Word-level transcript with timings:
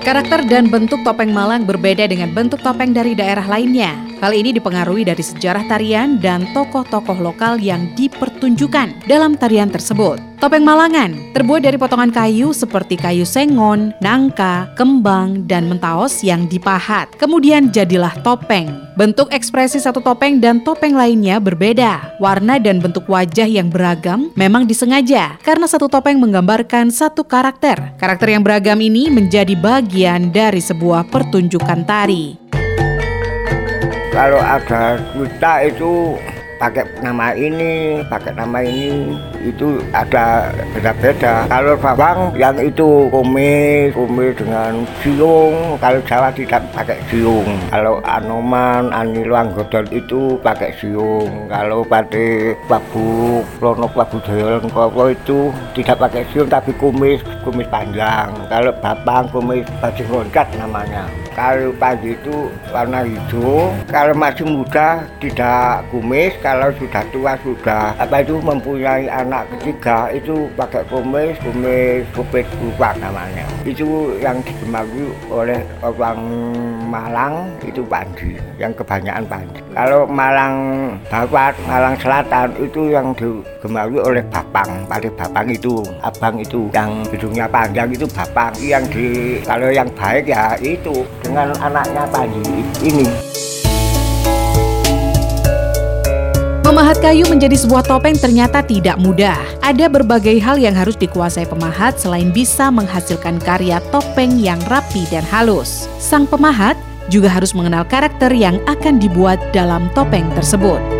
Karakter 0.00 0.48
dan 0.48 0.72
bentuk 0.72 1.04
topeng 1.04 1.28
Malang 1.28 1.68
berbeda 1.68 2.08
dengan 2.08 2.32
bentuk 2.32 2.64
topeng 2.64 2.96
dari 2.96 3.12
daerah 3.12 3.44
lainnya. 3.44 4.00
Hal 4.24 4.32
ini 4.32 4.56
dipengaruhi 4.56 5.04
dari 5.04 5.20
sejarah 5.20 5.68
tarian 5.68 6.16
dan 6.16 6.48
tokoh-tokoh 6.56 7.20
lokal 7.20 7.60
yang 7.60 7.92
dipertunjukkan 7.92 9.04
dalam 9.04 9.36
tarian 9.36 9.68
tersebut. 9.68 10.29
Topeng 10.40 10.64
Malangan 10.64 11.36
terbuat 11.36 11.68
dari 11.68 11.76
potongan 11.76 12.08
kayu 12.08 12.56
seperti 12.56 12.96
kayu 12.96 13.28
sengon, 13.28 13.92
nangka, 14.00 14.72
kembang, 14.72 15.44
dan 15.44 15.68
mentaos 15.68 16.24
yang 16.24 16.48
dipahat. 16.48 17.12
Kemudian 17.20 17.68
jadilah 17.68 18.16
topeng. 18.24 18.72
Bentuk 18.96 19.28
ekspresi 19.36 19.76
satu 19.76 20.00
topeng 20.00 20.40
dan 20.40 20.64
topeng 20.64 20.96
lainnya 20.96 21.36
berbeda. 21.44 22.16
Warna 22.16 22.56
dan 22.56 22.80
bentuk 22.80 23.04
wajah 23.04 23.44
yang 23.44 23.68
beragam 23.68 24.32
memang 24.32 24.64
disengaja 24.64 25.36
karena 25.44 25.68
satu 25.68 25.92
topeng 25.92 26.16
menggambarkan 26.16 26.88
satu 26.88 27.20
karakter. 27.20 28.00
Karakter 28.00 28.32
yang 28.32 28.40
beragam 28.40 28.80
ini 28.80 29.12
menjadi 29.12 29.52
bagian 29.60 30.32
dari 30.32 30.64
sebuah 30.64 31.04
pertunjukan 31.12 31.84
tari. 31.84 32.40
Kalau 34.08 34.40
ada 34.40 34.96
kita 35.12 35.68
itu 35.68 36.16
pakai 36.60 36.84
nama 37.00 37.32
ini, 37.32 38.04
pakai 38.04 38.36
nama 38.36 38.60
ini, 38.60 39.16
itu 39.40 39.80
ada 39.96 40.52
beda-beda. 40.76 41.48
Kalau 41.48 41.74
Bawang 41.80 42.36
yang 42.36 42.60
itu 42.60 43.08
kumis, 43.08 43.96
kumis 43.96 44.36
dengan 44.36 44.84
siung, 45.00 45.80
kalau 45.80 46.04
Jawa 46.04 46.28
tidak 46.36 46.60
pakai 46.76 47.00
siung. 47.08 47.48
Kalau 47.72 48.04
Anoman, 48.04 48.92
Anilo 48.92 49.40
Anggodol 49.40 49.88
itu 49.88 50.36
pakai 50.44 50.76
siung. 50.76 51.48
Kalau 51.48 51.80
pada 51.80 52.52
Babu 52.68 53.40
Lono 53.64 53.88
Babu 53.88 54.20
Jayalengkowo 54.28 55.16
itu 55.16 55.48
tidak 55.72 55.96
pakai 55.96 56.28
siung 56.28 56.52
tapi 56.52 56.76
kumis, 56.76 57.24
kumis 57.40 57.66
panjang. 57.72 58.28
Kalau 58.52 58.76
Bapang 58.84 59.32
kumis 59.32 59.64
baju 59.80 60.02
roncat 60.12 60.46
namanya. 60.60 61.08
Kalau 61.40 61.72
pagi 61.80 62.12
itu 62.12 62.52
warna 62.68 63.00
hijau, 63.00 63.72
kalau 63.88 64.12
masih 64.12 64.44
muda 64.44 65.08
tidak 65.24 65.80
kumis, 65.88 66.36
kalau 66.44 66.68
sudah 66.76 67.00
tua 67.08 67.32
sudah 67.40 67.96
apa 67.96 68.20
itu 68.20 68.36
mempunyai 68.44 69.08
anak 69.08 69.48
ketiga 69.56 70.12
itu 70.12 70.52
pakai 70.52 70.84
kumis 70.92 71.40
kumis 71.40 72.04
kupit 72.12 72.44
lupa 72.60 72.92
namanya. 73.00 73.48
Itu 73.64 74.20
yang 74.20 74.44
digemari 74.44 75.08
oleh 75.32 75.64
orang 75.80 76.20
Malang 76.92 77.56
itu 77.64 77.80
Panji 77.88 78.36
yang 78.60 78.76
kebanyakan 78.76 79.24
Panji 79.24 79.62
kalau 79.70 80.02
Malang 80.10 80.54
Barat 81.06 81.54
Malang 81.62 81.94
Selatan 82.02 82.50
itu 82.58 82.90
yang 82.90 83.14
digemari 83.14 84.02
oleh 84.02 84.22
Bapang 84.26 84.82
pada 84.90 85.06
Bapang 85.14 85.46
itu 85.46 85.78
abang 86.02 86.42
itu 86.42 86.66
yang 86.74 87.06
hidungnya 87.06 87.46
panjang 87.46 87.86
itu 87.94 88.06
Bapang. 88.10 88.50
Yang 88.58 88.84
di 88.90 89.06
kalau 89.46 89.70
yang 89.70 89.86
baik 89.94 90.26
ya 90.26 90.58
itu 90.58 91.06
dengan 91.30 91.54
anaknya 91.62 92.04
Panji 92.10 92.42
ini 92.82 93.06
Memahat 96.66 97.02
kayu 97.02 97.26
menjadi 97.26 97.58
sebuah 97.58 97.82
topeng 97.82 98.14
ternyata 98.14 98.62
tidak 98.62 98.94
mudah. 98.94 99.34
Ada 99.58 99.90
berbagai 99.90 100.38
hal 100.38 100.54
yang 100.54 100.70
harus 100.70 100.94
dikuasai 100.94 101.42
pemahat 101.50 101.98
selain 101.98 102.30
bisa 102.30 102.70
menghasilkan 102.70 103.42
karya 103.42 103.82
topeng 103.90 104.38
yang 104.38 104.62
rapi 104.70 105.02
dan 105.10 105.26
halus. 105.34 105.90
Sang 105.98 106.30
pemahat 106.30 106.78
juga 107.10 107.26
harus 107.26 107.58
mengenal 107.58 107.82
karakter 107.82 108.30
yang 108.30 108.62
akan 108.70 109.02
dibuat 109.02 109.42
dalam 109.50 109.90
topeng 109.98 110.30
tersebut. 110.38 110.99